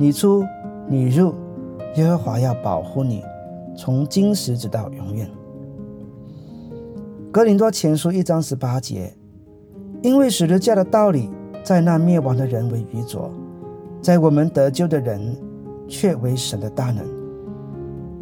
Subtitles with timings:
[0.00, 0.42] 你出，
[0.88, 1.34] 你入，
[1.96, 3.22] 耶和华要保护你，
[3.76, 5.28] 从今时直到永远。
[7.30, 9.12] 格林多前书一章十八节，
[10.00, 11.28] 因为十字架的道理，
[11.62, 13.30] 在那灭亡的人为愚拙，
[14.00, 15.36] 在我们得救的人
[15.86, 17.04] 却为神的大能。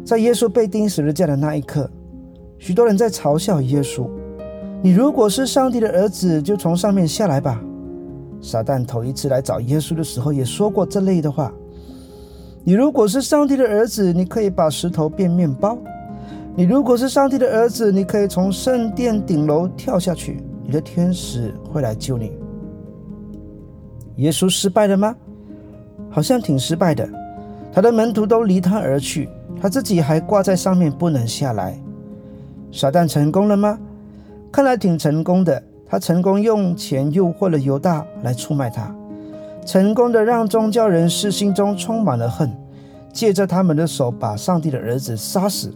[0.03, 1.89] 在耶稣被钉十字架的那一刻，
[2.57, 4.05] 许多人在嘲笑耶稣
[4.83, 7.63] ：“你如果是上帝的儿子，就从上面下来吧。”
[8.43, 11.53] 撒旦头一次来找耶稣的时候，也说过这类的话。
[12.63, 15.77] 你如果是上帝的儿子，你可以把石头变面包；
[16.55, 22.31] 你如果是上帝的儿子，你可以从圣殿顶楼跳下去，你的天使会来救你。
[24.17, 25.15] 耶稣失败了吗？
[26.09, 27.07] 好像挺失败的，
[27.71, 29.29] 他的门徒都离他而去，
[29.61, 31.79] 他自己还挂在上面不能下来。
[32.71, 33.79] 撒旦成功了吗？
[34.51, 35.63] 看来挺成功的。
[35.91, 38.95] 他成功用钱诱惑了犹大来出卖他，
[39.65, 42.51] 成功的让宗教人士心中充满了恨，
[43.13, 45.73] 借着他们的手把上帝的儿子杀死。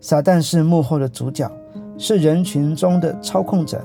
[0.00, 1.50] 撒旦是幕后的主角，
[1.96, 3.80] 是人群中的操控者，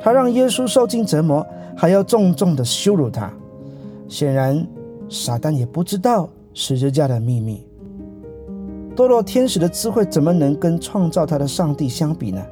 [0.00, 1.44] 他让耶稣受尽折磨，
[1.76, 3.32] 还要重重的羞辱他。
[4.08, 4.66] 显然，
[5.08, 7.66] 撒旦也不知道十字架的秘密。
[8.96, 12.42] 堕落天使的智慧怎么能跟创造他的上帝相比呢？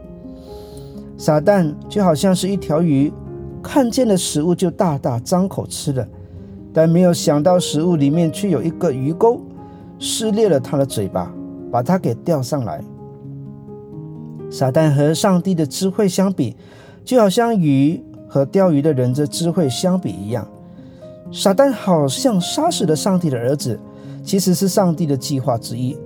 [1.16, 3.12] 撒旦就好像是一条鱼，
[3.67, 6.06] 看见了食物就大大张口吃了，
[6.72, 9.41] 但没有想到食物里面却有一个鱼钩，
[9.99, 11.34] 撕裂了他的嘴巴，
[11.72, 12.81] 把它给钓上来。
[14.49, 16.56] 撒旦和上帝的智慧相比，
[17.05, 20.47] 就好像鱼和钓鱼的人的智慧相比一样。
[21.32, 23.78] 撒旦好像杀死了上帝的儿子，
[24.22, 25.99] 其实是上帝的计划之一，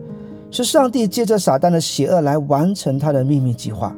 [0.51, 3.95] 是上帝借着撒旦的邪恶来完成他的秘密计划。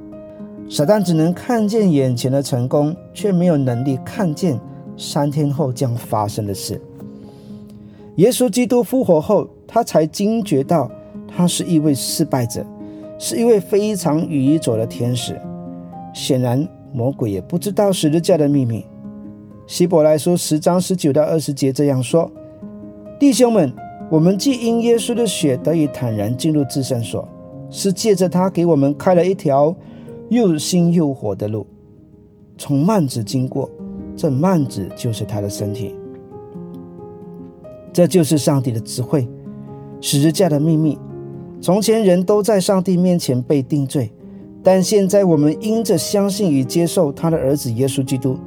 [0.72, 4.58] 撒旦只能看见眼前的成功，却没有能力看见
[4.96, 6.80] 三天后将发生的事。
[8.16, 10.90] 耶稣基督复活后，他才惊觉到
[11.28, 12.64] 他是一位失败者，
[13.18, 15.38] 是一位非常愚拙的天使。
[16.14, 18.82] 显然，魔鬼也不知道十字架的秘密。
[19.66, 22.30] 希伯来书十章十九到二十节这样说
[23.20, 23.70] ：“弟兄们，
[24.10, 27.28] 我们既因耶稣的血得以坦然进入至圣所，
[27.68, 29.76] 是借着他给我们开了一条。”
[30.32, 31.66] 又新又火的路，
[32.56, 33.70] 从幔子经过，
[34.16, 35.94] 这幔子就是他的身体。
[37.92, 39.28] 这就是上帝的智慧，
[40.00, 40.98] 十字架的秘密。
[41.60, 44.10] 从前人都在上帝面前被定罪，
[44.62, 48.38] 但现在我们因着相信与接受他的儿子耶稣基督，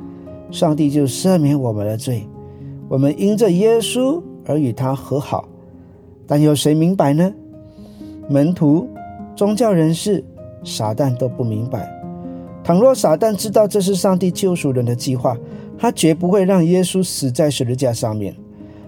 [0.49, 2.27] 上帝就赦免我们的罪。
[2.89, 5.47] 我们因着耶稣而与他和好。
[6.25, 7.31] 但有谁明白呢？
[8.27, 8.89] 门徒、
[9.35, 10.23] 宗教人士。
[10.65, 11.89] 撒旦都不明白。
[12.63, 15.37] 倘若撒旦知道这是上帝救赎人的计划，
[15.77, 18.35] 他绝不会让耶稣死在十字架上面。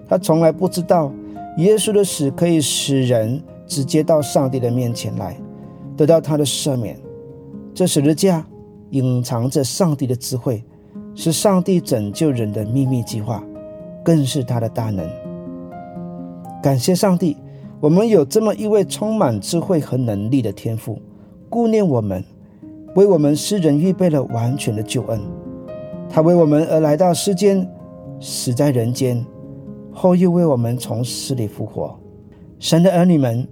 [0.10, 1.14] 他从来不知道
[1.58, 5.38] 耶稣的死可以使人直接到上帝的面前来，
[5.96, 7.00] 得到他的赦免。
[7.74, 8.44] 这十字架
[8.90, 10.64] 隐藏着上帝的智慧，
[11.14, 13.44] 是上帝拯救人的秘密计划，
[14.04, 15.08] 更是他的大能。
[16.64, 17.38] 感谢上帝，
[17.80, 21.00] 我们有这么一位充满智慧和能力的天赋。
[21.50, 22.24] 顾念我们，
[22.96, 25.20] 为我们世人预备了完全的救恩。
[26.10, 27.68] 他为我们而来到世间，
[28.20, 29.26] 死在人间，
[29.92, 31.98] 后又为我们从死里复活。
[32.60, 33.48] 神的儿女们，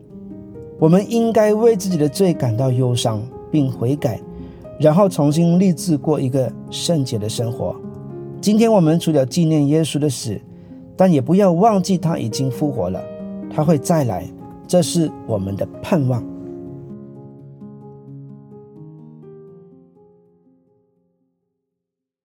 [0.79, 4.19] 我们应该为自己的罪感到忧伤，并悔改，
[4.79, 7.75] 然后重新立志过一个圣洁的生活。
[8.41, 10.39] 今天我们除了纪念耶稣的死，
[10.97, 13.01] 但也不要忘记他已经复活了，
[13.49, 14.25] 他会再来，
[14.67, 16.23] 这是我们的盼望。